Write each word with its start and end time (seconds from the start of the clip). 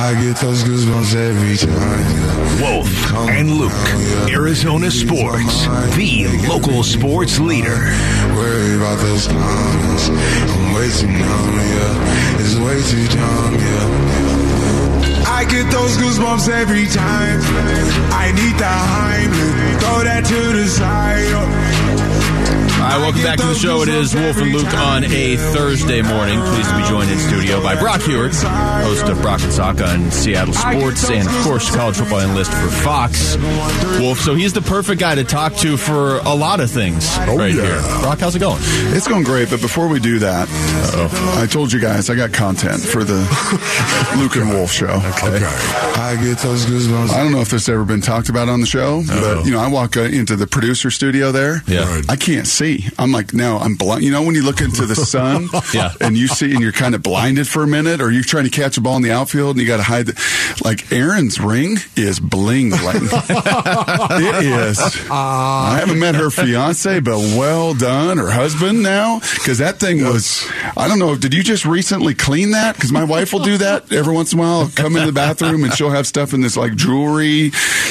I 0.00 0.14
get 0.14 0.36
those 0.36 0.64
goosebumps 0.64 1.14
every 1.14 1.58
time. 1.58 2.60
Wolf 2.62 2.88
and 3.28 3.50
Luke, 3.50 3.70
Arizona 4.30 4.90
Sports, 4.90 5.66
the 5.94 6.26
local 6.48 6.82
sports 6.82 7.38
leader. 7.38 7.76
Worry 8.34 8.76
about 8.76 8.98
those. 8.98 9.28
I'm 9.28 10.74
way 10.74 10.88
too 10.88 11.06
numb, 11.06 11.54
yeah. 11.54 12.40
It's 12.40 12.56
way 12.56 12.80
too 12.88 13.06
dumb, 13.14 13.54
yeah. 13.54 14.20
I 15.28 15.44
get 15.44 15.70
those 15.70 15.98
goosebumps 15.98 16.48
every 16.48 16.86
time. 16.86 17.40
I 18.10 18.32
need 18.32 18.56
the 18.56 18.64
Heimlich. 18.64 19.80
Throw 19.80 20.02
that 20.04 20.24
to 20.24 20.52
the 20.56 20.66
side. 20.66 20.99
All 22.90 22.96
right, 22.96 23.02
welcome 23.04 23.22
back 23.22 23.38
to 23.38 23.46
the 23.46 23.54
show. 23.54 23.82
It 23.82 23.88
is 23.88 24.14
Wolf 24.16 24.36
and 24.38 24.50
Luke 24.52 24.74
on 24.74 25.04
a 25.04 25.36
Thursday 25.36 26.02
morning. 26.02 26.40
Pleased 26.40 26.70
to 26.70 26.76
be 26.76 26.82
joined 26.88 27.08
in 27.08 27.18
studio 27.20 27.62
by 27.62 27.78
Brock 27.78 28.00
Huard, 28.00 28.32
host 28.82 29.04
of 29.06 29.22
Brock 29.22 29.40
and 29.42 29.52
Salk 29.52 29.80
on 29.86 30.10
Seattle 30.10 30.52
Sports, 30.52 31.08
and 31.08 31.28
of 31.28 31.34
course, 31.44 31.70
college 31.74 31.96
football 31.98 32.18
analyst 32.18 32.50
for 32.52 32.66
Fox. 32.68 33.36
Wolf, 34.00 34.18
so 34.18 34.34
he's 34.34 34.52
the 34.54 34.60
perfect 34.60 34.98
guy 35.00 35.14
to 35.14 35.22
talk 35.22 35.54
to 35.58 35.76
for 35.76 36.18
a 36.18 36.34
lot 36.34 36.58
of 36.58 36.68
things 36.68 37.06
Oh, 37.28 37.36
right 37.38 37.54
yeah. 37.54 37.62
here. 37.62 38.00
Brock, 38.02 38.18
how's 38.18 38.34
it 38.34 38.40
going? 38.40 38.58
It's 38.60 39.06
going 39.06 39.22
great, 39.22 39.50
but 39.50 39.60
before 39.60 39.86
we 39.86 40.00
do 40.00 40.18
that, 40.18 40.48
I 41.40 41.46
told 41.46 41.72
you 41.72 41.78
guys 41.80 42.10
I 42.10 42.16
got 42.16 42.32
content 42.32 42.80
for 42.82 43.04
the 43.04 43.18
Luke 44.18 44.34
and 44.34 44.50
Wolf 44.50 44.72
show. 44.72 44.86
Okay. 44.88 45.44
I 45.44 46.16
get 46.20 46.38
those 46.38 46.66
goosebumps. 46.66 47.10
I 47.10 47.22
don't 47.22 47.30
know 47.30 47.40
if 47.40 47.50
this 47.50 47.68
ever 47.68 47.84
been 47.84 48.00
talked 48.00 48.28
about 48.30 48.48
on 48.48 48.60
the 48.60 48.66
show, 48.66 49.04
but 49.06 49.44
you 49.46 49.52
know, 49.52 49.60
I 49.60 49.68
walk 49.68 49.96
uh, 49.96 50.00
into 50.00 50.34
the 50.34 50.48
producer 50.48 50.90
studio 50.90 51.30
there. 51.30 51.62
Yeah. 51.68 51.84
Right. 51.88 52.04
I 52.08 52.16
can't 52.16 52.48
see. 52.48 52.79
I'm 52.98 53.12
like, 53.12 53.32
no, 53.34 53.58
I'm 53.58 53.74
blind. 53.76 54.02
You 54.04 54.10
know, 54.12 54.22
when 54.22 54.34
you 54.34 54.42
look 54.44 54.60
into 54.60 54.86
the 54.86 54.94
sun, 54.96 55.48
Yeah. 55.74 55.92
and 56.00 56.16
you 56.16 56.26
see, 56.28 56.52
and 56.52 56.60
you're 56.60 56.72
kind 56.72 56.94
of 56.94 57.02
blinded 57.02 57.46
for 57.48 57.62
a 57.62 57.66
minute, 57.66 58.00
or 58.00 58.10
you're 58.10 58.22
trying 58.24 58.44
to 58.44 58.50
catch 58.50 58.76
a 58.76 58.80
ball 58.80 58.96
in 58.96 59.02
the 59.02 59.12
outfield, 59.12 59.56
and 59.56 59.60
you 59.60 59.66
got 59.66 59.78
to 59.78 59.82
hide. 59.82 60.06
The, 60.06 60.60
like 60.64 60.92
Aaron's 60.92 61.40
ring 61.40 61.76
is 61.96 62.20
bling 62.20 62.70
bling. 62.70 63.08
it 63.10 64.44
is. 64.44 64.78
I 65.10 65.76
haven't 65.80 65.98
met 65.98 66.14
her 66.14 66.30
fiance, 66.30 67.00
but 67.00 67.18
well 67.18 67.74
done, 67.74 68.18
her 68.18 68.30
husband 68.30 68.82
now, 68.82 69.20
because 69.20 69.58
that 69.58 69.78
thing 69.78 70.04
was. 70.04 70.46
I 70.76 70.88
don't 70.88 70.98
know. 70.98 71.16
Did 71.16 71.34
you 71.34 71.42
just 71.42 71.64
recently 71.66 72.14
clean 72.14 72.52
that? 72.52 72.74
Because 72.74 72.92
my 72.92 73.04
wife 73.04 73.32
will 73.32 73.40
do 73.44 73.58
that 73.58 73.92
every 73.92 74.14
once 74.14 74.32
in 74.32 74.38
a 74.38 74.42
while. 74.42 74.60
I'll 74.60 74.68
come 74.68 74.96
in 74.96 75.06
the 75.06 75.12
bathroom 75.12 75.64
and 75.64 75.72
she'll 75.74 75.90
have 75.90 76.06
stuff 76.06 76.32
in 76.34 76.40
this 76.40 76.56
like 76.56 76.74
jewelry, 76.76 77.50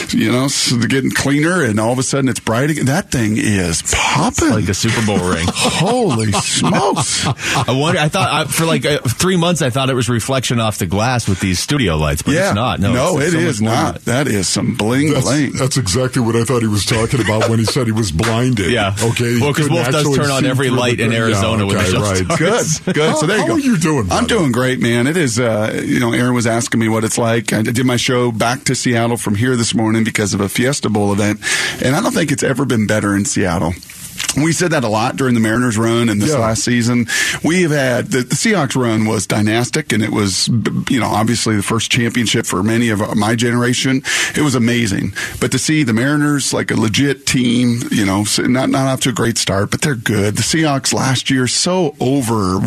you 0.10 0.32
know, 0.32 0.48
so 0.48 0.78
getting 0.80 1.12
cleaner, 1.12 1.64
and 1.64 1.80
all 1.80 1.92
of 1.92 2.00
a 2.00 2.04
sudden 2.04 2.30
it's 2.30 2.40
bright 2.40 2.70
again. 2.70 2.86
That 2.86 3.12
thing 3.12 3.36
is 3.38 3.82
popping. 3.94 4.50
Like 4.50 4.70
a 4.70 4.74
Super 4.80 5.06
Bowl 5.06 5.20
ring. 5.20 5.46
Holy 5.54 6.32
smokes! 6.32 7.26
I 7.28 7.66
wonder. 7.70 8.00
I 8.00 8.08
thought 8.10 8.30
I, 8.32 8.46
for 8.46 8.66
like 8.66 8.86
uh, 8.86 9.00
three 9.00 9.36
months, 9.38 9.62
I 9.62 9.70
thought 9.70 9.90
it 9.90 9.94
was 9.94 10.10
reflection 10.10 10.60
off 10.60 10.78
the 10.78 10.86
glass 10.86 11.28
with 11.28 11.40
these 11.40 11.60
studio 11.60 11.98
lights, 11.98 12.22
but 12.22 12.34
yeah, 12.34 12.48
it's 12.48 12.56
not. 12.56 12.80
No, 12.80 12.94
no, 12.94 13.18
it's, 13.20 13.34
it 13.34 13.38
it's 13.38 13.44
is 13.44 13.58
so 13.58 13.64
much 13.66 13.74
more 13.74 13.84
than 13.84 13.94
not. 13.94 14.06
That 14.06 14.28
is 14.28 14.48
some 14.48 14.76
bling 14.76 15.12
bling. 15.22 15.52
That's, 15.52 15.60
that's 15.60 15.78
exactly 15.78 16.22
what 16.22 16.36
I 16.36 16.44
thought 16.44 16.62
he 16.62 16.68
was 16.68 16.86
talking 16.86 17.22
about 17.22 17.50
when 17.50 17.60
he 17.60 17.66
said 17.66 17.86
he 17.88 17.92
was 17.92 18.12
blinded. 18.12 18.72
Yeah. 18.72 18.96
Okay. 19.02 19.40
Well, 19.40 19.54
'cause 19.54 19.68
couldn't 19.68 19.74
Wolf 19.74 19.90
does 19.90 20.16
turn 20.16 20.32
on 20.32 20.46
every 20.46 20.70
light 20.70 21.00
in 21.00 21.10
thing. 21.12 21.20
Arizona 21.20 21.66
when 21.66 21.76
the 21.78 21.82
okay, 21.84 21.92
show 21.92 22.02
right. 22.02 22.26
starts. 22.26 22.80
Good, 22.80 22.96
good. 22.96 23.10
How, 23.10 23.16
so 23.16 23.26
there 23.28 23.38
you 23.38 23.42
how 23.44 23.48
go. 23.50 23.54
are 23.56 23.60
you 23.60 23.78
doing? 23.78 24.00
I'm 24.04 24.08
brother? 24.08 24.28
doing 24.28 24.52
great, 24.52 24.80
man. 24.80 25.08
It 25.08 25.18
is, 25.18 25.40
uh, 25.40 25.82
you 25.84 26.00
know, 26.00 26.14
Aaron 26.14 26.34
was 26.34 26.48
asking 26.48 26.80
me 26.80 26.88
what 26.90 27.04
it's 27.04 27.18
like. 27.18 27.52
I 27.54 27.62
did 27.62 27.86
my 27.86 27.98
show 27.98 28.32
back 28.32 28.64
to 28.66 28.76
Seattle 28.76 29.18
from 29.18 29.36
here 29.36 29.56
this 29.56 29.74
morning 29.76 30.04
because 30.04 30.34
of 30.34 30.42
a 30.42 30.50
Fiesta 30.50 30.90
Bowl 30.90 31.12
event, 31.12 31.40
and 31.84 31.96
I 31.96 32.02
don't 32.02 32.14
think 32.14 32.32
it's 32.32 32.44
ever 32.44 32.66
been 32.66 32.88
better 32.88 33.16
in 33.16 33.26
Seattle. 33.26 33.74
We 34.44 34.52
said 34.54 34.72
that 34.72 34.84
a 34.84 34.88
lot 34.90 35.16
during 35.16 35.34
the 35.34 35.40
Mariners 35.40 35.78
run 35.78 36.10
and 36.10 36.22
this 36.22 36.30
Yeah. 36.32 36.38
last 36.40 36.64
season. 36.64 37.08
We 37.44 37.62
have 37.64 37.72
had 37.72 38.08
the, 38.12 38.20
the 38.24 38.36
Seahawks 38.36 38.76
run 38.76 39.06
was 39.06 39.28
dynastic, 39.28 39.92
and 39.94 40.04
it 40.04 40.12
was, 40.12 40.48
you 40.90 41.00
know, 41.00 41.08
obviously 41.08 41.56
the 41.56 41.64
first 41.64 41.92
championship 41.92 42.46
for 42.46 42.64
many 42.64 42.90
of 42.90 43.16
my 43.16 43.36
generation. 43.36 44.04
It 44.36 44.42
was 44.42 44.56
amazing, 44.56 45.14
but 45.40 45.52
to 45.52 45.60
see 45.60 45.84
the 45.84 45.94
Mariners 45.94 46.54
like 46.54 46.72
a 46.72 46.76
legit 46.76 47.26
team, 47.26 47.82
you 47.92 48.06
know, 48.06 48.26
not 48.40 48.70
not 48.70 48.88
off 48.88 49.02
to 49.02 49.10
a 49.10 49.14
great 49.14 49.38
start, 49.38 49.72
but 49.72 49.82
they're 49.82 49.96
good. 49.96 50.36
The 50.36 50.44
Seahawks 50.44 50.94
last 50.94 51.30
year 51.30 51.48
so 51.48 51.96
over 52.00 52.60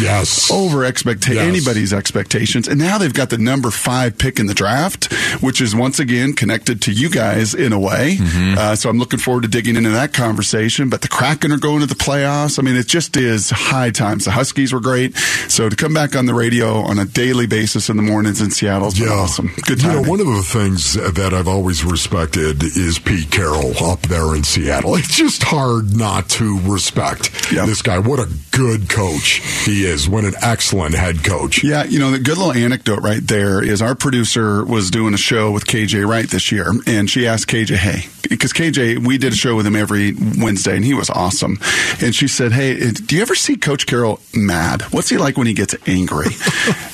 Yes. 0.00 0.50
over 0.50 0.78
expecta- 0.90 1.34
Yes. 1.34 1.46
anybody's 1.46 1.92
expectations. 1.92 2.68
And 2.68 2.78
now 2.78 2.98
they've 2.98 3.12
got 3.12 3.30
the 3.30 3.38
number 3.38 3.70
five 3.70 4.18
pick 4.18 4.38
in 4.40 4.46
the 4.46 4.54
draft, 4.54 5.12
which 5.40 5.60
is 5.60 5.74
once 5.74 5.98
again 5.98 6.32
connected 6.32 6.80
to 6.82 6.92
you 6.92 7.08
guys 7.10 7.54
in 7.54 7.72
a 7.72 7.78
way. 7.78 8.18
Uh, 8.56 8.74
so 8.76 8.88
I'm 8.88 8.98
looking 8.98 9.18
forward 9.18 9.42
to 9.42 9.48
digging 9.48 9.76
into 9.76 9.90
that 9.90 10.12
conversation. 10.12 10.88
But 10.88 11.02
the 11.02 11.08
Kraken 11.10 11.52
are 11.52 11.58
going 11.58 11.80
to 11.80 11.86
the 11.86 11.94
playoffs. 11.94 12.58
I 12.58 12.62
mean, 12.62 12.76
it 12.76 12.86
just 12.86 13.16
is 13.16 13.50
high 13.50 13.90
times. 13.90 14.24
The 14.24 14.30
Huskies 14.30 14.72
were 14.72 14.80
great. 14.80 15.16
So 15.48 15.68
to 15.68 15.76
come 15.76 15.92
back 15.92 16.16
on 16.16 16.26
the 16.26 16.34
radio 16.34 16.76
on 16.76 16.98
a 16.98 17.04
daily 17.04 17.46
basis 17.46 17.88
in 17.90 17.96
the 17.96 18.02
mornings 18.02 18.40
in 18.40 18.50
Seattle 18.50 18.84
has 18.90 18.98
been 18.98 19.08
awesome. 19.08 19.50
Good 19.66 19.82
You 19.82 19.88
know, 19.88 20.02
one 20.02 20.20
of 20.20 20.26
the 20.26 20.42
things 20.42 20.94
that 20.94 21.32
I've 21.34 21.48
always 21.48 21.84
respected 21.84 22.62
is 22.62 22.98
Pete 22.98 23.30
Carroll 23.30 23.72
up 23.84 24.00
there 24.02 24.34
in 24.34 24.44
Seattle. 24.44 24.94
It's 24.96 25.16
just 25.16 25.42
hard 25.42 25.96
not 25.96 26.28
to 26.30 26.58
respect 26.60 27.52
Yep. 27.52 27.66
this 27.66 27.82
guy. 27.82 27.98
What 27.98 28.20
a 28.20 28.28
good 28.52 28.88
coach 28.88 29.42
he 29.64 29.84
is. 29.84 30.08
What 30.08 30.24
an 30.24 30.34
excellent 30.40 30.94
head 30.94 31.24
coach. 31.24 31.62
Yeah, 31.64 31.84
you 31.84 31.98
know, 31.98 32.10
the 32.10 32.18
good 32.18 32.38
little 32.38 32.52
anecdote 32.52 33.00
right 33.02 33.26
there 33.26 33.62
is 33.62 33.82
our 33.82 33.94
producer 33.94 34.64
was 34.64 34.90
doing 34.90 35.14
a 35.14 35.18
show 35.18 35.50
with 35.50 35.66
KJ 35.66 36.06
Wright 36.08 36.28
this 36.28 36.52
year, 36.52 36.72
and 36.86 37.10
she 37.10 37.26
asked 37.26 37.48
KJ, 37.48 37.76
hey, 37.76 38.06
because 38.30 38.52
KJ, 38.52 39.04
we 39.04 39.18
did 39.18 39.32
a 39.32 39.36
show 39.36 39.56
with 39.56 39.66
him 39.66 39.76
every 39.76 40.14
Wednesday, 40.38 40.76
and 40.76 40.84
he 40.84 40.94
was 40.94 41.10
awesome. 41.10 41.58
And 42.00 42.14
she 42.14 42.28
said, 42.28 42.52
hey, 42.52 42.92
do 42.92 43.16
you 43.16 43.22
ever 43.22 43.34
see 43.34 43.56
Coach 43.56 43.86
Carroll 43.86 44.20
mad? 44.34 44.82
What's 44.92 45.08
he 45.08 45.18
like 45.18 45.36
when 45.36 45.48
he 45.48 45.52
gets 45.52 45.74
angry? 45.86 46.28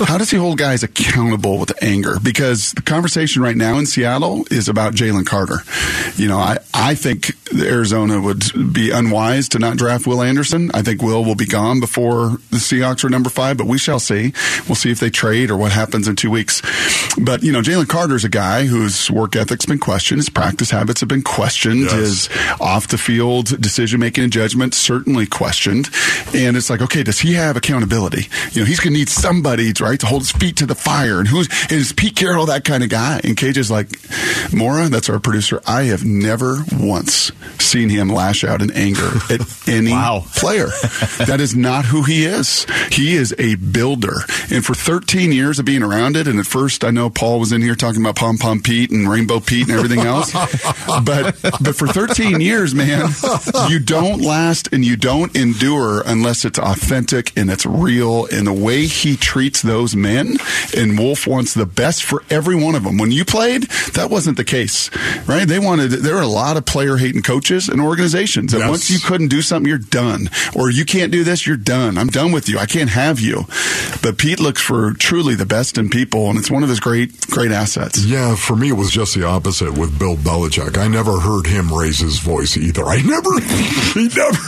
How 0.06 0.16
does 0.16 0.30
he 0.30 0.38
hold 0.38 0.58
guys 0.58 0.82
accountable 0.82 1.58
with 1.58 1.80
anger? 1.82 2.18
Because 2.22 2.72
the 2.72 2.82
conversation 2.82 3.42
right 3.42 3.56
now 3.56 3.78
in 3.78 3.84
Seattle 3.84 4.46
is 4.50 4.68
about 4.68 4.94
Jalen 4.94 5.26
Carter. 5.26 5.58
You 6.16 6.28
know, 6.28 6.38
I, 6.38 6.58
I 6.72 6.94
think 6.94 7.32
Arizona 7.54 8.20
would 8.20 8.72
be 8.72 8.90
unwise 8.90 9.50
to 9.50 9.58
not 9.58 9.76
draft 9.76 10.06
Will 10.06 10.22
Anderson. 10.22 10.70
I 10.72 10.80
think 10.80 11.02
Will 11.02 11.24
will 11.24 11.34
be 11.34 11.46
gone 11.46 11.80
before 11.80 12.38
the 12.50 12.56
Seahawks 12.56 13.04
are 13.04 13.10
number 13.10 13.28
five, 13.28 13.58
but 13.58 13.66
we 13.66 13.78
shall 13.78 14.00
see. 14.00 14.32
We'll 14.66 14.74
see 14.74 14.90
if 14.90 15.00
they 15.00 15.10
trade 15.10 15.50
or 15.50 15.56
what 15.58 15.72
happens 15.72 16.08
in 16.08 16.16
two 16.16 16.30
weeks. 16.30 16.62
But, 17.20 17.42
you 17.42 17.52
know, 17.52 17.60
Jalen 17.60 17.88
Carter's 17.88 18.24
a 18.24 18.30
guy 18.30 18.64
whose 18.64 19.10
work 19.10 19.36
ethic's 19.36 19.66
been 19.66 19.78
questioned, 19.78 20.18
his 20.18 20.30
practice 20.30 20.70
habits 20.70 21.00
have 21.00 21.08
been 21.08 21.22
questioned, 21.26 21.80
Yes. 21.82 21.92
his 21.92 22.28
off 22.60 22.86
the 22.88 22.96
field 22.98 23.60
decision 23.60 24.00
making 24.00 24.24
and 24.24 24.32
judgment 24.32 24.72
certainly 24.74 25.26
questioned. 25.26 25.90
And 26.34 26.56
it's 26.56 26.70
like, 26.70 26.80
okay, 26.82 27.02
does 27.02 27.18
he 27.20 27.34
have 27.34 27.56
accountability? 27.56 28.28
You 28.52 28.62
know, 28.62 28.66
he's 28.66 28.80
going 28.80 28.92
to 28.94 28.98
need 28.98 29.08
somebody, 29.08 29.72
right, 29.80 29.98
to 30.00 30.06
hold 30.06 30.22
his 30.22 30.32
feet 30.32 30.56
to 30.58 30.66
the 30.66 30.74
fire. 30.74 31.18
And 31.18 31.28
who's, 31.28 31.48
is 31.70 31.92
Pete 31.92 32.14
Carroll 32.16 32.46
that 32.46 32.64
kind 32.64 32.82
of 32.84 32.88
guy? 32.90 33.20
And 33.24 33.36
KJ 33.36 33.56
is 33.58 33.70
like, 33.70 33.88
Mora, 34.52 34.88
that's 34.88 35.08
our 35.10 35.18
producer. 35.18 35.60
I 35.66 35.84
have 35.84 36.04
never 36.04 36.58
once 36.72 37.32
seen 37.58 37.88
him 37.88 38.08
lash 38.08 38.44
out 38.44 38.62
in 38.62 38.70
anger 38.70 39.08
at 39.30 39.40
any 39.68 39.90
Wow. 39.92 40.24
player. 40.36 40.68
that 41.26 41.38
is 41.40 41.54
not 41.56 41.84
who 41.86 42.02
he 42.02 42.24
is. 42.24 42.66
He 42.92 43.14
is 43.14 43.34
a 43.38 43.56
builder. 43.56 44.14
And 44.50 44.64
for 44.64 44.74
13 44.74 45.32
years 45.32 45.58
of 45.58 45.64
being 45.64 45.82
around 45.82 46.16
it, 46.16 46.28
and 46.28 46.38
at 46.38 46.46
first 46.46 46.84
I 46.84 46.90
know 46.90 47.10
Paul 47.10 47.40
was 47.40 47.52
in 47.52 47.62
here 47.62 47.74
talking 47.74 48.00
about 48.00 48.16
Pom 48.16 48.38
Pom 48.38 48.60
Pete 48.60 48.90
and 48.90 49.08
Rainbow 49.08 49.40
Pete 49.40 49.68
and 49.68 49.76
everything 49.76 50.00
else. 50.00 50.32
but 51.04 51.15
but 51.60 51.74
for 51.76 51.86
13 51.86 52.40
years, 52.40 52.74
man, 52.74 53.10
you 53.68 53.78
don't 53.78 54.20
last 54.20 54.68
and 54.72 54.84
you 54.84 54.96
don't 54.96 55.34
endure 55.36 56.02
unless 56.06 56.44
it's 56.44 56.58
authentic 56.58 57.36
and 57.36 57.50
it's 57.50 57.66
real. 57.66 58.26
And 58.26 58.46
the 58.46 58.52
way 58.52 58.86
he 58.86 59.16
treats 59.16 59.62
those 59.62 59.94
men, 59.96 60.36
and 60.76 60.98
Wolf 60.98 61.26
wants 61.26 61.54
the 61.54 61.66
best 61.66 62.04
for 62.04 62.22
every 62.30 62.56
one 62.56 62.74
of 62.74 62.84
them. 62.84 62.98
When 62.98 63.10
you 63.10 63.24
played, 63.24 63.64
that 63.94 64.10
wasn't 64.10 64.36
the 64.36 64.44
case, 64.44 64.90
right? 65.26 65.46
They 65.46 65.58
wanted. 65.58 65.90
There 65.90 66.14
were 66.14 66.20
a 66.22 66.26
lot 66.26 66.56
of 66.56 66.64
player 66.66 66.96
hating 66.96 67.22
coaches 67.22 67.68
and 67.68 67.80
organizations. 67.80 68.52
And 68.52 68.60
Yes. 68.60 68.70
once 68.70 68.90
you 68.90 68.98
couldn't 69.00 69.28
do 69.28 69.42
something, 69.42 69.68
you're 69.68 69.78
done. 69.78 70.30
Or 70.54 70.70
you 70.70 70.84
can't 70.84 71.12
do 71.12 71.24
this, 71.24 71.46
you're 71.46 71.56
done. 71.56 71.98
I'm 71.98 72.08
done 72.08 72.32
with 72.32 72.48
you. 72.48 72.58
I 72.58 72.66
can't 72.66 72.90
have 72.90 73.20
you. 73.20 73.46
But 74.02 74.18
Pete 74.18 74.40
looks 74.40 74.60
for 74.62 74.92
truly 74.94 75.34
the 75.34 75.46
best 75.46 75.78
in 75.78 75.88
people, 75.88 76.28
and 76.30 76.38
it's 76.38 76.50
one 76.50 76.62
of 76.62 76.68
his 76.68 76.80
great, 76.80 77.20
great 77.28 77.50
assets. 77.52 78.04
Yeah, 78.04 78.34
for 78.36 78.56
me, 78.56 78.68
it 78.70 78.74
was 78.76 78.90
just 78.90 79.14
the 79.14 79.24
opposite 79.24 79.76
with 79.76 79.98
Bill 79.98 80.16
Belichick. 80.16 80.76
I 80.78 80.88
never 80.96 81.20
heard 81.20 81.46
him 81.46 81.70
raise 81.72 81.98
his 81.98 82.18
voice 82.20 82.56
either. 82.56 82.84
I 82.86 83.02
never, 83.02 83.30
he 83.92 84.08
never, 84.08 84.38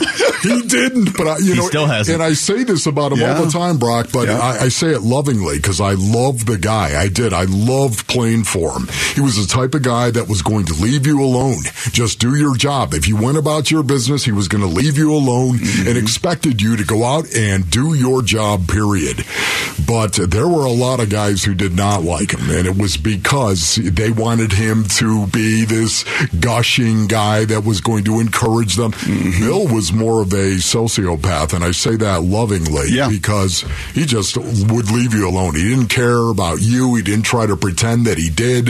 he 0.41 0.61
didn't. 0.67 1.15
But 1.15 1.27
I, 1.27 1.37
you 1.37 1.53
He 1.53 1.59
know, 1.59 1.67
still 1.67 1.85
hasn't. 1.85 2.15
and 2.15 2.23
I 2.23 2.33
say 2.33 2.63
this 2.63 2.87
about 2.87 3.11
him 3.11 3.21
all 3.23 3.45
the 3.45 3.51
time, 3.51 3.77
Brock. 3.77 4.07
But 4.11 4.27
Yeah. 4.29 4.39
I, 4.39 4.65
I 4.65 4.67
say 4.69 4.87
it 4.89 5.01
lovingly 5.01 5.57
because 5.57 5.79
I 5.79 5.93
love 5.93 6.45
the 6.47 6.57
guy. 6.57 6.99
I 6.99 7.07
did. 7.07 7.33
I 7.33 7.43
loved 7.47 8.07
playing 8.07 8.45
for 8.45 8.71
him. 8.73 8.87
He 9.13 9.21
was 9.21 9.35
the 9.35 9.45
type 9.51 9.75
of 9.75 9.83
guy 9.83 10.09
that 10.11 10.27
was 10.27 10.41
going 10.41 10.65
to 10.65 10.73
leave 10.73 11.05
you 11.05 11.23
alone. 11.23 11.57
Just 11.91 12.19
do 12.19 12.35
your 12.35 12.55
job. 12.57 12.93
If 12.93 13.07
you 13.07 13.15
went 13.15 13.37
about 13.37 13.69
your 13.69 13.83
business, 13.83 14.23
he 14.25 14.31
was 14.31 14.47
going 14.47 14.61
to 14.63 14.69
leave 14.69 14.97
you 14.97 15.13
alone 15.13 15.57
Mm-hmm. 15.59 15.87
and 15.87 15.97
expected 15.97 16.61
you 16.61 16.75
to 16.77 16.83
go 16.83 17.03
out 17.03 17.25
and 17.35 17.69
do 17.69 17.93
your 17.93 18.21
job. 18.21 18.67
Period. 18.67 19.23
But 19.85 20.13
there 20.13 20.47
were 20.47 20.65
a 20.65 20.71
lot 20.71 20.99
of 20.99 21.09
guys 21.09 21.43
who 21.43 21.53
did 21.53 21.75
not 21.75 22.03
like 22.03 22.31
him, 22.33 22.49
and 22.49 22.65
it 22.67 22.77
was 22.77 22.97
because 22.97 23.75
they 23.75 24.11
wanted 24.11 24.53
him 24.53 24.85
to 24.99 25.27
be 25.27 25.65
this 25.65 26.03
gushing 26.41 27.07
guy 27.07 27.45
that 27.45 27.63
was 27.63 27.81
going 27.81 28.03
to 28.05 28.19
encourage 28.19 28.75
them. 28.75 28.91
Mm-hmm. 28.91 29.45
Bill 29.45 29.67
was 29.67 29.91
more 29.91 30.21
of 30.21 30.31
a 30.33 30.57
sociopath, 30.57 31.53
and 31.53 31.63
I 31.63 31.71
say 31.71 31.95
that 31.97 32.23
lovingly 32.23 32.89
yeah. 32.89 33.09
because 33.09 33.65
he 33.93 34.05
just 34.05 34.37
would 34.37 34.91
leave 34.91 35.13
you 35.13 35.27
alone. 35.27 35.55
He 35.55 35.69
didn't 35.69 35.89
care 35.89 36.29
about 36.29 36.61
you. 36.61 36.95
He 36.95 37.03
didn't 37.03 37.25
try 37.25 37.45
to 37.45 37.55
pretend 37.55 38.05
that 38.05 38.17
he 38.17 38.29
did, 38.29 38.67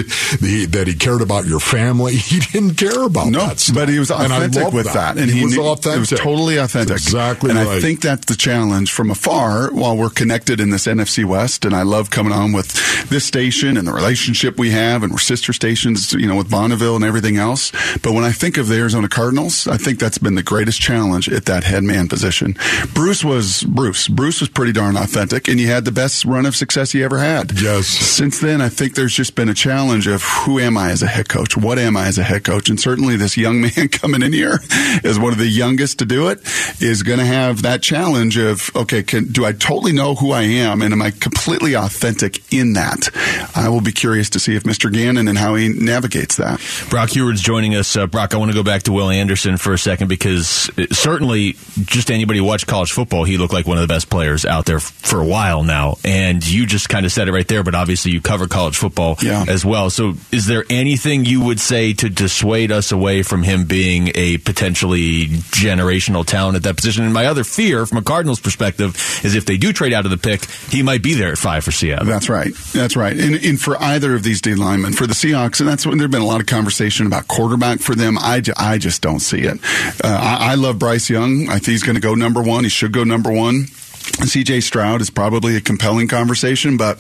that 0.72 0.86
he 0.88 0.96
cared 0.96 1.22
about 1.22 1.46
your 1.46 1.60
family. 1.60 2.18
He 2.30 2.40
didn't 2.40 2.76
care 2.76 3.04
about 3.04 3.30
no, 3.30 3.48
that 3.48 3.60
stuff. 3.60 3.76
but 3.76 3.90
he 3.90 3.98
was 3.98 4.12
authentic 4.12 4.72
with 4.72 4.86
that. 4.86 5.16
that. 5.16 5.18
And 5.18 5.32
he, 5.32 5.40
he 5.40 5.46
was 5.46 5.56
knew, 5.56 5.64
authentic. 5.64 6.12
It 6.12 6.12
was 6.12 6.20
totally 6.20 6.58
authentic. 6.58 6.90
That's 6.90 7.08
exactly 7.08 7.50
and 7.50 7.58
right. 7.58 7.68
I 7.68 7.80
think 7.80 8.02
that's 8.02 8.26
the 8.26 8.36
challenge 8.36 8.92
from 8.92 9.10
afar 9.10 9.72
while 9.74 9.98
we're 9.98 10.12
connected 10.12 10.60
in 10.60 10.70
this 10.70 10.86
NFC 10.86 11.26
West. 11.26 11.66
And 11.66 11.74
I 11.74 11.82
love 11.82 12.12
coming 12.12 12.34
on 12.34 12.52
with 12.52 12.72
this 13.10 13.26
station 13.26 13.78
and 13.78 13.88
the 13.88 13.94
relationship 13.94 14.60
we 14.60 14.70
have, 14.72 15.02
and 15.02 15.12
we're 15.12 15.18
sister 15.18 15.54
stations, 15.54 16.14
you 16.14 16.28
know, 16.28 16.36
with 16.36 16.52
Bonneville 16.52 16.96
and 16.96 17.04
everything 17.04 17.38
else. 17.60 18.00
But 18.00 18.14
when 18.14 18.24
I 18.24 18.32
think 18.32 18.58
of 18.58 18.68
the 18.68 18.76
Arizona 18.76 19.10
Cardinals, 19.10 19.68
I 19.68 19.78
think 19.78 20.00
that's 20.00 20.18
been 20.18 20.36
the 20.36 20.44
greatest 20.44 20.80
challenge 20.80 21.30
at 21.30 21.46
that 21.46 21.64
head 21.64 21.84
man 21.84 22.08
position. 22.08 22.56
Bruce 22.94 23.24
was 23.24 23.64
Bruce. 23.64 24.08
Bruce 24.08 24.40
was 24.40 24.50
pretty 24.50 24.72
darn 24.72 24.96
authentic, 24.96 25.48
and 25.48 25.60
he 25.60 25.66
had 25.66 25.86
the 25.86 25.92
best 25.92 26.26
run 26.26 26.46
of 26.46 26.56
success 26.56 26.92
he 26.92 27.04
ever 27.04 27.20
had. 27.20 27.60
Yes. 27.60 27.88
Since 27.88 28.40
then, 28.40 28.62
I 28.62 28.70
think 28.70 28.96
there's 28.96 29.14
just 29.14 29.36
been 29.36 29.50
a 29.50 29.54
challenge 29.54 30.08
of 30.08 30.24
who 30.24 30.60
am 30.60 30.78
I 30.78 30.92
as 30.92 31.04
a 31.04 31.08
head 31.08 31.30
coach? 31.30 31.58
What 31.58 31.78
am 31.78 31.98
I 31.98 32.08
as 32.08 32.18
a 32.18 32.24
head 32.24 32.44
coach? 32.44 32.70
And 32.70 32.80
certainly 32.80 33.16
this 33.16 33.38
young 33.38 33.62
man 33.76 33.90
coming 33.90 34.22
in 34.22 34.34
here 34.34 34.60
as 35.04 35.20
one 35.20 35.34
of 35.34 35.40
the 35.40 35.48
youngest 35.48 36.00
to 36.00 36.06
do 36.06 36.30
it 36.30 36.40
is 36.82 37.04
going 37.04 37.20
to 37.20 37.26
have 37.26 37.64
that 37.64 37.82
challenge 37.82 38.38
of, 38.38 38.72
okay, 38.76 39.04
can, 39.04 39.26
do 39.26 39.46
I 39.46 39.52
totally 39.52 39.92
know 39.92 40.16
who 40.16 40.32
I 40.32 40.44
am? 40.44 40.82
And 40.82 40.94
am 40.94 41.02
I 41.02 41.12
completely 41.12 41.76
authentic 41.76 42.42
in 42.54 42.74
that? 42.74 43.10
I 43.56 43.70
will 43.70 43.82
be 43.82 43.92
curious 43.92 44.30
to 44.32 44.40
see 44.40 44.56
if 44.56 44.64
Mr. 44.64 44.92
Gannon 44.92 45.28
and 45.28 45.38
how 45.38 45.56
he 45.56 45.70
navigates 45.70 46.38
that. 46.38 46.62
Brock 46.90 47.10
Huard's 47.12 47.42
joining 47.50 47.74
us. 47.74 47.98
Uh, 47.98 48.06
Brock, 48.06 48.36
I 48.36 48.38
want 48.38 48.52
to 48.52 48.56
go 48.56 48.62
back 48.62 48.84
to 48.84 48.92
Will 48.92 49.10
Anderson 49.10 49.58
for 49.58 49.74
a 49.74 49.78
second 49.80 50.08
because 50.08 50.70
certainly 50.92 51.54
just 51.80 52.12
anybody 52.12 52.38
who 52.38 52.46
watched 52.46 52.68
college 52.68 52.92
football, 52.92 53.24
he 53.24 53.40
looked 53.40 53.54
like 53.54 53.66
one 53.66 53.80
of 53.80 53.82
the 53.82 53.92
best 53.92 54.08
players 54.08 54.46
out 54.46 54.66
there 54.66 54.80
for 54.80 55.20
a 55.20 55.26
while 55.26 55.64
now. 55.64 55.96
And 56.06 56.48
you 56.48 56.68
just 56.68 56.90
kind 56.90 57.08
of 57.08 57.12
said 57.12 57.28
it 57.28 57.32
right 57.32 57.48
there, 57.48 57.64
but 57.64 57.74
obviously 57.74 58.12
you 58.12 58.22
cover 58.22 58.48
college 58.48 58.78
football 58.78 59.18
yeah. 59.24 59.46
as 59.50 59.66
well. 59.66 59.90
So 59.90 60.14
is 60.32 60.46
there 60.46 60.64
anything 60.70 61.26
you 61.26 61.44
would 61.44 61.60
say 61.60 61.94
to 61.94 62.08
dissuade 62.08 62.72
us 62.72 62.92
away 62.92 63.24
from 63.24 63.42
him 63.42 63.66
being 63.66 64.12
a 64.14 64.38
potentially 64.38 65.26
generational 65.26 66.24
talent 66.24 66.56
at 66.56 66.62
that 66.62 66.76
position? 66.76 67.04
And 67.04 67.16
my 67.16 67.26
other 67.26 67.44
fear 67.44 67.88
from 67.88 67.98
a 67.98 68.04
Cardinals 68.04 68.40
perspective 68.40 68.96
is 69.24 69.34
if 69.34 69.48
they 69.48 69.58
do 69.58 69.74
trade 69.74 69.92
out 69.92 70.06
of 70.06 70.12
the 70.12 70.18
pick, 70.18 70.46
he 70.70 70.84
might 70.84 71.02
be 71.02 71.16
there 71.16 71.32
at 71.32 71.40
five 71.40 71.64
for 71.64 71.72
Seattle. 71.72 72.06
That's 72.06 72.30
right. 72.30 72.54
That's 72.74 72.96
right. 72.96 73.20
And, 73.20 73.44
and 73.44 73.60
for 73.60 73.76
either 73.82 74.14
of 74.14 74.22
these 74.22 74.40
D 74.40 74.54
linemen, 74.54 74.94
for 74.94 75.08
the 75.08 75.16
Seahawks, 75.16 75.60
and 75.60 75.68
that's 75.68 75.88
when 75.88 75.98
there's 75.98 76.12
been 76.12 76.22
a 76.22 76.28
lot 76.28 76.42
of 76.42 76.46
conversation 76.46 77.08
about 77.08 77.28
quarterback 77.40 77.80
for 77.80 77.96
them. 77.96 78.18
I, 78.18 78.42
I 78.58 78.78
just 78.78 79.02
don't 79.02 79.22
see 79.22 79.44
it. 79.44 79.60
Uh, 80.04 80.20
I, 80.22 80.52
I 80.52 80.56
love 80.56 80.78
Bryce 80.78 81.10
Young. 81.10 81.48
I 81.48 81.54
think 81.54 81.68
he's 81.68 81.84
going 81.84 81.96
to 81.96 82.02
go 82.02 82.14
number 82.14 82.42
one. 82.42 82.66
He 82.66 82.70
should 82.70 82.92
go 82.92 83.06
number 83.06 83.32
one. 83.32 83.64
CJ 83.64 84.62
Stroud 84.62 85.00
is 85.00 85.10
probably 85.10 85.56
a 85.56 85.62
compelling 85.62 86.10
conversation, 86.10 86.76
but 86.76 86.98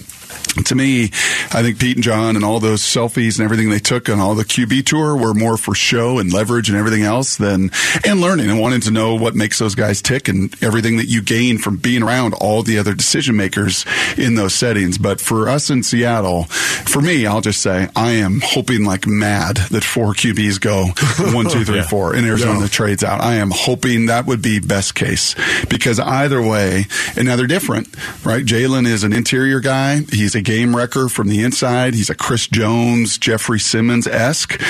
to 0.66 0.76
me, 0.76 1.06
I 1.52 1.62
think 1.62 1.80
Pete 1.80 1.98
and 1.98 2.04
John 2.04 2.36
and 2.36 2.44
all 2.44 2.60
those 2.60 2.82
selfies 2.82 3.38
and 3.38 3.46
everything 3.46 3.70
they 3.70 3.80
took 3.80 4.10
on 4.10 4.20
all 4.20 4.36
the 4.36 4.44
QB 4.44 4.86
tour 4.86 5.16
were 5.16 5.34
more 5.34 5.58
for 5.58 5.76
show 5.76 6.20
and 6.20 6.32
leverage 6.32 6.70
and 6.70 6.78
everything 6.78 7.04
else 7.04 7.38
than 7.38 7.72
and 8.06 8.22
learning 8.22 8.50
and 8.50 8.60
wanting 8.60 8.82
to 8.82 8.92
know 8.92 9.16
what 9.16 9.36
makes 9.36 9.60
those 9.60 9.76
guys 9.76 10.02
tick 10.02 10.28
and 10.28 10.56
everything 10.64 10.98
that 10.98 11.06
you 11.06 11.22
gain 11.22 11.58
from 11.58 11.78
being 11.78 12.04
around 12.04 12.34
all 12.36 12.64
the 12.64 12.78
other 12.78 12.94
decision 12.94 13.36
makers 13.36 13.86
in 14.18 14.36
those 14.36 14.54
settings. 14.54 14.98
But 14.98 15.22
for 15.22 15.50
us 15.50 15.70
in 15.70 15.84
Seattle, 15.84 16.44
for 16.44 17.02
me, 17.02 17.26
I'll 17.26 17.42
just 17.42 17.62
say 17.62 17.88
I 17.96 18.12
am 18.12 18.42
hoping 18.44 18.84
like 18.84 19.08
mad 19.08 19.58
that 19.72 19.84
four 19.84 20.14
QBs 20.14 20.60
go 20.60 20.88
one, 21.34 21.50
two, 21.50 21.64
three, 21.64 21.78
yeah. 21.78 21.88
four, 21.88 22.16
and 22.16 22.26
Arizona 22.26 22.62
yeah. 22.62 22.68
trades 22.68 23.04
out. 23.04 23.22
I 23.22 23.36
am 23.36 23.52
hoping 23.52 24.08
that 24.08 24.26
would 24.26 24.42
be 24.42 24.60
best 24.60 24.96
case 24.96 25.36
because 25.70 26.00
either 26.00 26.42
way, 26.42 26.86
and 27.16 27.26
now 27.26 27.36
they're 27.36 27.48
different, 27.48 27.88
right? 28.26 28.44
Jalen 28.44 28.86
is 28.88 29.04
an 29.04 29.14
interior 29.14 29.60
guy. 29.60 30.02
He's 30.20 30.36
a 30.36 30.42
game 30.42 30.76
wrecker 30.76 31.08
from 31.08 31.30
the 31.30 31.42
inside. 31.42 31.94
He's 31.94 32.10
a 32.10 32.14
Chris 32.14 32.46
Jones, 32.46 33.18
Jeffrey 33.18 33.58
Simmons 33.58 34.06
esque, 34.06 34.62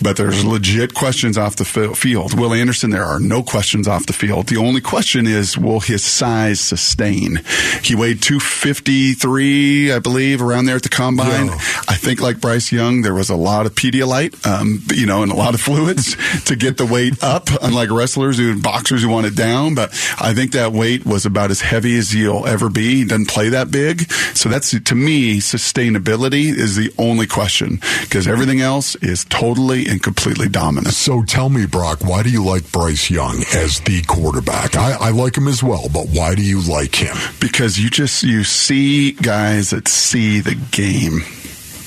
but 0.00 0.16
there's 0.16 0.42
legit 0.42 0.94
questions 0.94 1.36
off 1.36 1.56
the 1.56 1.66
field. 1.66 2.32
Will 2.32 2.54
Anderson, 2.54 2.88
there 2.88 3.04
are 3.04 3.20
no 3.20 3.42
questions 3.42 3.86
off 3.86 4.06
the 4.06 4.14
field. 4.14 4.46
The 4.46 4.56
only 4.56 4.80
question 4.80 5.26
is, 5.26 5.58
will 5.58 5.80
his 5.80 6.02
size 6.02 6.60
sustain? 6.60 7.42
He 7.82 7.94
weighed 7.94 8.22
253, 8.22 9.92
I 9.92 9.98
believe, 9.98 10.40
around 10.40 10.64
there 10.64 10.76
at 10.76 10.82
the 10.82 10.88
combine. 10.88 11.50
I 11.50 11.94
think, 11.94 12.22
like 12.22 12.40
Bryce 12.40 12.72
Young, 12.72 13.02
there 13.02 13.12
was 13.12 13.28
a 13.28 13.36
lot 13.36 13.66
of 13.66 13.74
Pedialyte, 13.74 14.46
um, 14.46 14.82
you 14.94 15.04
know, 15.04 15.22
and 15.22 15.30
a 15.30 15.36
lot 15.36 15.52
of 15.52 15.60
fluids 15.60 16.16
to 16.44 16.56
get 16.56 16.78
the 16.78 16.86
weight 16.86 17.22
up, 17.22 17.50
unlike 17.60 17.90
wrestlers 17.90 18.38
who, 18.38 18.58
boxers 18.62 19.02
who 19.02 19.10
want 19.10 19.26
it 19.26 19.36
down. 19.36 19.74
But 19.74 19.90
I 20.18 20.32
think 20.32 20.52
that 20.52 20.72
weight 20.72 21.04
was 21.04 21.26
about 21.26 21.50
as 21.50 21.60
heavy 21.60 21.98
as 21.98 22.14
you'll 22.14 22.46
ever 22.46 22.70
be. 22.70 22.96
He 22.96 23.04
doesn't 23.04 23.28
play 23.28 23.50
that 23.50 23.70
big. 23.70 24.10
So 24.34 24.48
that's, 24.48 24.70
to 24.86 24.94
me, 24.94 25.38
sustainability 25.38 26.46
is 26.46 26.76
the 26.76 26.92
only 26.98 27.26
question 27.26 27.80
because 28.02 28.26
everything 28.26 28.60
else 28.60 28.94
is 28.96 29.24
totally 29.24 29.86
and 29.86 30.02
completely 30.02 30.48
dominant. 30.48 30.94
So 30.94 31.22
tell 31.22 31.48
me, 31.48 31.66
Brock, 31.66 32.02
why 32.02 32.22
do 32.22 32.30
you 32.30 32.44
like 32.44 32.70
Bryce 32.72 33.10
Young 33.10 33.42
as 33.54 33.80
the 33.80 34.02
quarterback? 34.02 34.76
I, 34.76 34.92
I 34.92 35.10
like 35.10 35.36
him 35.36 35.48
as 35.48 35.62
well, 35.62 35.88
but 35.92 36.06
why 36.08 36.34
do 36.34 36.42
you 36.42 36.60
like 36.60 36.94
him? 36.94 37.16
Because 37.40 37.78
you 37.78 37.90
just, 37.90 38.22
you 38.22 38.44
see 38.44 39.12
guys 39.12 39.70
that 39.70 39.88
see 39.88 40.40
the 40.40 40.54
game 40.70 41.20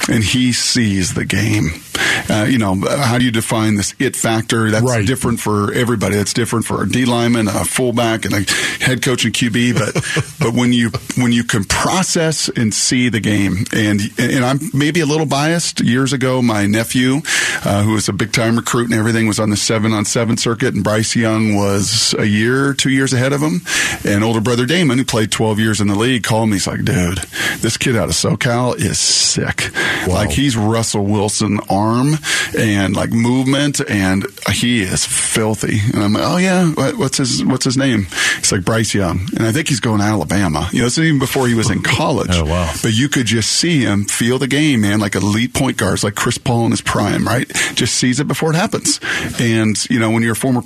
and 0.09 0.23
he 0.23 0.51
sees 0.53 1.13
the 1.13 1.25
game. 1.25 1.81
Uh, 2.29 2.45
you 2.49 2.57
know, 2.57 2.75
how 2.75 3.17
do 3.17 3.25
you 3.25 3.31
define 3.31 3.75
this 3.75 3.93
it 3.99 4.15
factor? 4.15 4.71
That's 4.71 4.85
right. 4.85 5.05
different 5.05 5.39
for 5.39 5.73
everybody. 5.73 6.15
That's 6.15 6.33
different 6.33 6.65
for 6.65 6.83
a 6.83 6.89
D 6.89 7.05
lineman, 7.05 7.47
a 7.47 7.65
fullback, 7.65 8.25
and 8.25 8.33
a 8.33 8.51
head 8.83 9.01
coach 9.01 9.25
and 9.25 9.33
QB. 9.33 9.73
But 9.73 9.93
but 10.39 10.53
when 10.53 10.73
you 10.73 10.91
when 11.17 11.31
you 11.31 11.43
can 11.43 11.63
process 11.63 12.49
and 12.49 12.73
see 12.73 13.09
the 13.09 13.19
game, 13.19 13.65
and 13.73 14.01
and 14.17 14.45
I'm 14.45 14.59
maybe 14.73 14.99
a 14.99 15.05
little 15.05 15.25
biased. 15.25 15.81
Years 15.81 16.13
ago, 16.13 16.41
my 16.41 16.65
nephew, 16.65 17.21
uh, 17.65 17.83
who 17.83 17.93
was 17.93 18.09
a 18.09 18.13
big 18.13 18.31
time 18.31 18.55
recruit 18.55 18.85
and 18.85 18.93
everything, 18.93 19.27
was 19.27 19.39
on 19.39 19.49
the 19.49 19.57
seven 19.57 19.93
on 19.93 20.05
seven 20.05 20.37
circuit, 20.37 20.73
and 20.73 20.83
Bryce 20.83 21.15
Young 21.15 21.55
was 21.55 22.13
a 22.17 22.25
year, 22.25 22.73
two 22.73 22.89
years 22.89 23.13
ahead 23.13 23.33
of 23.33 23.41
him. 23.41 23.61
And 24.03 24.23
older 24.23 24.41
brother 24.41 24.65
Damon, 24.65 24.97
who 24.97 25.05
played 25.05 25.31
12 25.31 25.59
years 25.59 25.81
in 25.81 25.87
the 25.87 25.95
league, 25.95 26.23
called 26.23 26.49
me. 26.49 26.55
He's 26.55 26.67
like, 26.67 26.83
dude, 26.83 27.17
this 27.59 27.77
kid 27.77 27.95
out 27.95 28.09
of 28.09 28.15
SoCal 28.15 28.75
is 28.75 28.99
sick. 28.99 29.69
Wow. 30.07 30.15
Like 30.15 30.31
he's 30.31 30.55
Russell 30.57 31.05
Wilson 31.05 31.59
arm 31.69 32.15
and 32.57 32.95
like 32.95 33.11
movement, 33.11 33.81
and 33.89 34.25
he 34.51 34.81
is 34.81 35.05
filthy. 35.05 35.79
And 35.93 36.03
I'm 36.03 36.13
like, 36.13 36.23
oh 36.25 36.37
yeah, 36.37 36.71
what's 36.93 37.17
his 37.17 37.43
what's 37.43 37.65
his 37.65 37.77
name? 37.77 38.07
It's 38.37 38.51
like 38.51 38.63
Bryce 38.65 38.93
Young, 38.93 39.19
and 39.35 39.45
I 39.45 39.51
think 39.51 39.67
he's 39.67 39.79
going 39.79 39.99
to 39.99 40.05
Alabama. 40.05 40.69
You 40.71 40.81
know, 40.81 40.85
it's 40.87 40.97
even 40.97 41.19
before 41.19 41.47
he 41.47 41.53
was 41.53 41.69
in 41.69 41.81
college. 41.83 42.29
oh 42.31 42.45
wow! 42.45 42.71
But 42.81 42.93
you 42.93 43.09
could 43.09 43.25
just 43.25 43.51
see 43.51 43.81
him 43.81 44.05
feel 44.05 44.39
the 44.39 44.47
game, 44.47 44.81
man, 44.81 44.99
like 44.99 45.15
elite 45.15 45.53
point 45.53 45.77
guards, 45.77 46.03
like 46.03 46.15
Chris 46.15 46.37
Paul 46.37 46.65
in 46.65 46.71
his 46.71 46.81
prime, 46.81 47.25
right? 47.27 47.47
Just 47.75 47.95
sees 47.95 48.19
it 48.19 48.27
before 48.27 48.51
it 48.51 48.55
happens. 48.55 48.99
And 49.39 49.75
you 49.89 49.99
know, 49.99 50.11
when 50.11 50.23
you're 50.23 50.33
a 50.33 50.35
former 50.35 50.61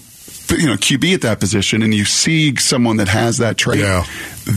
you 0.52 0.68
know 0.68 0.76
QB 0.76 1.16
at 1.16 1.22
that 1.22 1.40
position, 1.40 1.82
and 1.82 1.94
you 1.94 2.06
see 2.06 2.56
someone 2.58 2.98
that 2.98 3.08
has 3.08 3.38
that 3.38 3.58
trait, 3.58 3.80
yeah. 3.80 4.06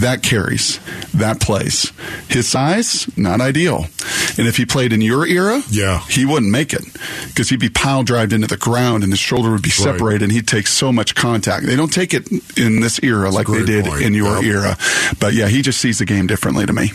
that 0.00 0.22
carries, 0.22 0.80
that 1.14 1.40
plays. 1.40 1.92
His 2.28 2.48
size, 2.48 3.06
not 3.16 3.40
ideal. 3.40 3.86
And 4.38 4.46
if 4.46 4.56
he 4.56 4.66
played 4.66 4.92
in 4.92 5.00
your 5.00 5.26
era, 5.26 5.62
yeah, 5.70 6.00
he 6.08 6.24
wouldn't 6.24 6.50
make 6.50 6.72
it 6.72 6.84
because 7.28 7.48
he'd 7.48 7.60
be 7.60 7.68
pile 7.68 8.02
drived 8.02 8.32
into 8.32 8.46
the 8.46 8.56
ground, 8.56 9.02
and 9.02 9.12
his 9.12 9.20
shoulder 9.20 9.50
would 9.50 9.62
be 9.62 9.70
separated, 9.70 10.04
right. 10.04 10.22
and 10.22 10.32
he'd 10.32 10.48
take 10.48 10.66
so 10.66 10.92
much 10.92 11.14
contact. 11.14 11.66
They 11.66 11.76
don't 11.76 11.92
take 11.92 12.14
it 12.14 12.30
in 12.58 12.80
this 12.80 13.02
era 13.02 13.30
That's 13.30 13.36
like 13.36 13.46
they 13.46 13.64
did 13.64 13.84
point. 13.86 14.02
in 14.02 14.14
your 14.14 14.42
yep. 14.42 14.44
era. 14.44 14.76
But 15.20 15.34
yeah, 15.34 15.48
he 15.48 15.62
just 15.62 15.80
sees 15.80 15.98
the 15.98 16.04
game 16.04 16.26
differently 16.26 16.66
to 16.66 16.72
me. 16.72 16.90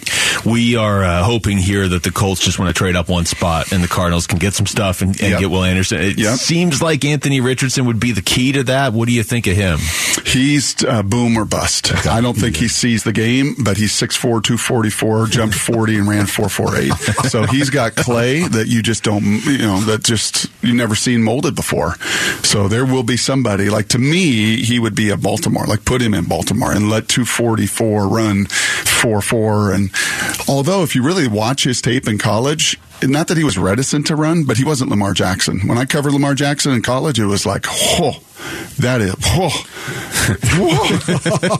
We 0.45 0.75
are 0.75 1.03
uh, 1.03 1.23
hoping 1.23 1.57
here 1.57 1.87
that 1.87 2.03
the 2.03 2.11
Colts 2.11 2.41
just 2.41 2.59
want 2.59 2.69
to 2.69 2.73
trade 2.73 2.95
up 2.95 3.09
one 3.09 3.25
spot, 3.25 3.71
and 3.71 3.83
the 3.83 3.87
Cardinals 3.87 4.27
can 4.27 4.39
get 4.39 4.53
some 4.53 4.65
stuff 4.65 5.01
and, 5.01 5.09
and 5.21 5.31
yep. 5.31 5.39
get 5.39 5.49
Will 5.49 5.63
Anderson. 5.63 6.01
It 6.01 6.19
yep. 6.19 6.37
seems 6.37 6.81
like 6.81 7.05
Anthony 7.05 7.41
Richardson 7.41 7.85
would 7.85 7.99
be 7.99 8.11
the 8.11 8.21
key 8.21 8.51
to 8.53 8.63
that. 8.63 8.80
What 8.89 9.07
do 9.07 9.13
you 9.13 9.23
think 9.23 9.47
of 9.47 9.55
him? 9.55 9.79
He's 10.25 10.83
uh, 10.83 11.03
boom 11.03 11.37
or 11.37 11.45
bust. 11.45 11.91
Okay. 11.91 12.09
I 12.09 12.21
don't 12.21 12.37
think 12.37 12.55
he 12.55 12.67
sees 12.67 13.03
the 13.03 13.11
game, 13.13 13.55
but 13.63 13.77
he's 13.77 13.91
6'4", 13.91 14.21
244, 14.43 15.27
jumped 15.27 15.55
40 15.57 15.97
and 15.97 16.07
ran 16.07 16.25
448. 16.25 17.29
so 17.29 17.43
he's 17.43 17.69
got 17.69 17.95
clay 17.95 18.41
that 18.47 18.67
you 18.67 18.81
just 18.81 19.03
don't, 19.03 19.23
you 19.45 19.57
know, 19.59 19.79
that 19.81 20.03
just 20.03 20.47
you've 20.61 20.75
never 20.75 20.95
seen 20.95 21.23
molded 21.23 21.55
before. 21.55 21.95
So 22.43 22.67
there 22.67 22.85
will 22.85 23.03
be 23.03 23.17
somebody 23.17 23.69
like 23.69 23.87
to 23.89 23.99
me, 23.99 24.57
he 24.63 24.79
would 24.79 24.95
be 24.95 25.09
a 25.09 25.17
Baltimore. 25.17 25.65
Like 25.65 25.85
put 25.85 26.01
him 26.01 26.13
in 26.13 26.25
Baltimore 26.25 26.71
and 26.71 26.89
let 26.89 27.07
244 27.07 28.07
run 28.07 28.45
4-4. 28.45 29.75
And 29.75 30.47
although 30.47 30.83
if 30.83 30.95
you 30.95 31.03
really 31.03 31.27
watch 31.27 31.63
his 31.63 31.81
tape 31.81 32.07
in 32.07 32.17
college, 32.17 32.79
not 33.03 33.27
that 33.27 33.37
he 33.37 33.43
was 33.43 33.57
reticent 33.57 34.07
to 34.07 34.15
run, 34.15 34.43
but 34.43 34.57
he 34.57 34.63
wasn't 34.63 34.91
Lamar 34.91 35.13
Jackson. 35.13 35.59
When 35.67 35.77
I 35.77 35.85
covered 35.85 36.13
Lamar 36.13 36.35
Jackson 36.35 36.73
in 36.73 36.81
college, 36.81 37.19
it 37.19 37.25
was 37.25 37.45
like, 37.45 37.65
oh, 37.67 38.19
that 38.79 39.01
is, 39.01 39.15
oh, 39.25 39.65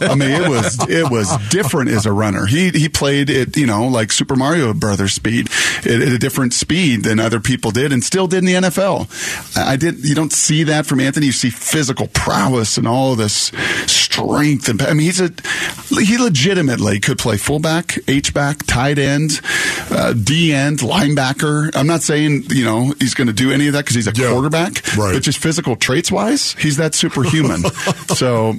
I 0.01 0.15
mean, 0.15 0.31
it 0.31 0.47
was 0.49 0.77
it 0.89 1.09
was 1.09 1.29
different 1.49 1.89
as 1.91 2.05
a 2.05 2.11
runner. 2.11 2.45
He 2.45 2.69
he 2.69 2.89
played 2.89 3.29
it, 3.29 3.55
you 3.57 3.65
know 3.65 3.87
like 3.87 4.11
Super 4.11 4.35
Mario 4.35 4.73
Brothers 4.73 5.13
speed 5.13 5.49
at, 5.79 5.87
at 5.87 6.01
a 6.13 6.17
different 6.17 6.53
speed 6.53 7.03
than 7.03 7.19
other 7.19 7.39
people 7.39 7.71
did, 7.71 7.91
and 7.93 8.03
still 8.03 8.27
did 8.27 8.39
in 8.39 8.45
the 8.45 8.53
NFL. 8.53 9.07
I 9.57 9.75
did. 9.75 10.05
You 10.05 10.15
don't 10.15 10.33
see 10.33 10.63
that 10.63 10.85
from 10.85 10.99
Anthony. 10.99 11.27
You 11.27 11.31
see 11.31 11.49
physical 11.49 12.07
prowess 12.07 12.77
and 12.77 12.87
all 12.87 13.15
this 13.15 13.51
strength, 13.87 14.69
and 14.69 14.81
I 14.81 14.93
mean, 14.93 15.05
he's 15.05 15.21
a 15.21 15.31
he 15.99 16.17
legitimately 16.17 16.99
could 16.99 17.17
play 17.19 17.37
fullback, 17.37 17.97
H 18.07 18.33
back, 18.33 18.65
tight 18.65 18.97
end, 18.99 19.41
uh, 19.89 20.13
D 20.13 20.53
end, 20.53 20.79
linebacker. 20.79 21.75
I'm 21.75 21.87
not 21.87 22.01
saying 22.01 22.45
you 22.49 22.65
know 22.65 22.93
he's 22.99 23.13
going 23.13 23.27
to 23.27 23.33
do 23.33 23.51
any 23.51 23.67
of 23.67 23.73
that 23.73 23.79
because 23.85 23.95
he's 23.95 24.07
a 24.07 24.11
Yeah. 24.15 24.31
quarterback, 24.31 24.81
Right. 24.97 25.13
but 25.13 25.23
just 25.23 25.39
physical 25.39 25.75
traits 25.75 26.11
wise, 26.11 26.53
he's 26.59 26.70
that 26.77 26.93
superhuman. 26.95 27.63
so, 28.15 28.53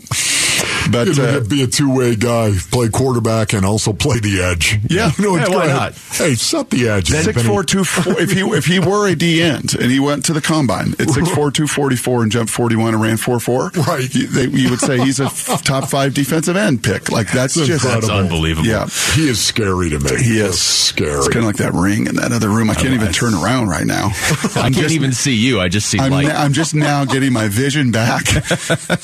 but 0.91 1.09
He'd 1.09 1.19
uh, 1.19 1.41
be 1.41 1.63
a 1.63 1.67
two 1.67 1.95
way 1.95 2.17
guy, 2.17 2.53
play 2.71 2.89
quarterback 2.89 3.53
and 3.53 3.65
also 3.65 3.93
play 3.93 4.19
the 4.21 4.43
edge. 4.43 4.79
Yeah. 4.89 5.11
you 5.19 5.25
know, 5.25 5.37
Yeah, 5.37 5.49
why 5.49 5.67
not? 5.67 5.95
Hey, 5.95 6.35
set 6.35 6.71
the 6.71 6.89
edge. 6.89 7.09
Six 7.09 7.27
Anthony. 7.29 7.45
four 7.49 7.65
two 7.65 7.85
four. 7.85 8.21
If 8.21 8.31
he 8.33 8.41
if 8.41 8.67
he 8.67 8.79
were 8.79 9.09
a 9.09 9.15
D 9.15 9.43
end 9.43 9.75
and 9.75 9.91
he 9.91 9.99
went 10.01 10.25
to 10.27 10.33
the 10.33 10.41
combine 10.41 10.93
at 10.99 11.11
six 11.11 11.29
four 11.31 11.51
two 11.51 11.67
forty 11.67 11.97
four 11.97 12.23
and 12.23 12.31
jumped 12.33 12.53
forty 12.53 12.77
one 12.77 12.95
and 12.95 13.03
ran 13.03 13.17
four 13.17 13.41
four, 13.41 13.71
Right. 13.77 14.13
You, 14.15 14.27
they, 14.27 14.47
you 14.47 14.71
would 14.71 14.81
say 14.81 14.99
he's 14.99 15.21
a 15.21 15.25
f- 15.25 15.63
top 15.63 15.89
five 15.89 16.15
defensive 16.15 16.57
end 16.57 16.83
pick. 16.83 17.11
Like 17.11 17.31
that's 17.33 17.57
It's 17.57 17.67
just 17.67 17.85
That's 17.85 18.05
incredible. 18.07 18.25
unbelievable. 18.35 18.67
Yeah, 18.69 18.87
He 19.15 19.29
is 19.29 19.41
scary 19.45 19.91
to 19.91 19.99
me. 19.99 20.23
he 20.23 20.39
is 20.41 20.61
scary. 20.61 21.19
It's 21.19 21.29
kind 21.29 21.39
of 21.41 21.45
like 21.45 21.57
that 21.57 21.73
ring 21.73 22.07
in 22.07 22.17
that 22.17 22.33
other 22.33 22.49
room. 22.49 22.71
I 22.71 22.75
can't 22.75 22.95
even 22.95 23.13
turn 23.13 23.35
around 23.35 23.69
right 23.69 23.87
now. 23.87 24.07
I 24.57 24.71
can't 24.71 24.93
even 24.93 25.13
see 25.13 25.35
you. 25.35 25.61
I 25.61 25.69
just 25.69 25.89
see 25.89 25.99
I'm, 25.99 26.11
light. 26.11 26.29
na- 26.29 26.35
I'm 26.35 26.53
just 26.53 26.75
now 26.75 27.05
getting 27.05 27.33
my 27.33 27.49
vision 27.49 27.91
back 27.93 28.25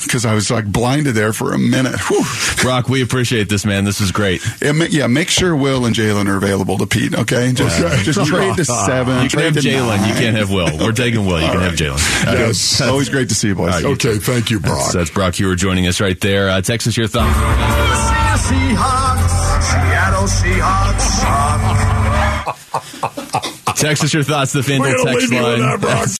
because 0.03 0.25
I 0.25 0.33
was 0.33 0.49
like 0.51 0.65
blinded 0.71 1.15
there 1.15 1.33
for 1.33 1.48
a 1.53 1.57
minute. 1.57 1.99
Whew. 2.09 2.23
Brock, 2.61 2.89
we 2.89 3.01
appreciate 3.01 3.49
this, 3.49 3.65
man. 3.65 3.85
This 3.85 4.01
is 4.01 4.11
great. 4.11 4.41
Yeah, 4.61 4.71
ma- 4.73 4.85
yeah, 4.89 5.07
make 5.07 5.29
sure 5.29 5.55
Will 5.55 5.85
and 5.85 5.95
Jalen 5.95 6.27
are 6.27 6.37
available 6.37 6.77
to 6.79 6.85
Pete. 6.85 7.13
Okay, 7.15 7.51
just 7.53 7.79
Okay. 7.81 8.03
just 8.03 8.25
trade 8.29 8.55
to 8.57 8.65
seven. 8.65 9.15
You 9.23 9.29
can 9.29 9.39
trade 9.39 9.55
have 9.55 9.63
Jalen. 9.63 10.07
You 10.07 10.13
can't 10.13 10.35
have 10.37 10.51
Will. 10.51 10.77
We're 10.77 10.91
taking 10.91 11.25
Will. 11.25 11.39
You 11.41 11.47
can 11.47 11.61
have 11.61 11.73
Jalen. 11.73 11.97
Yes. 12.25 12.81
Always 12.81 13.09
great 13.09 13.29
to 13.29 13.35
see 13.35 13.47
you, 13.49 13.55
boys. 13.55 13.67
All 13.67 13.73
right, 13.73 13.83
you 13.83 13.89
Okay, 13.93 14.17
thank 14.19 14.49
you, 14.51 14.59
Brock. 14.59 14.91
So 14.91 14.97
that's 14.99 15.09
Brock 15.11 15.33
Huard 15.35 15.57
joining 15.57 15.87
us 15.87 15.99
right 16.01 16.19
there. 16.19 16.49
Uh, 16.49 16.61
text 16.61 16.87
us 16.87 16.95
your 16.97 17.07
thoughts. 17.07 17.37
Seahawks, 18.39 19.61
Seattle 19.63 20.27
Seahawks. 20.27 21.09
Text 23.75 24.03
us 24.03 24.13
your 24.13 24.23
thoughts. 24.23 24.51
The 24.53 24.59
FanDuel 24.61 25.03
text 25.03 25.21
leave 25.21 25.31
you 25.31 25.37
with 25.43 25.59
line. 25.59 25.61
that, 25.61 25.79
Brock. 25.81 26.07